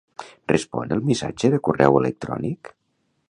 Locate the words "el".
0.95-1.03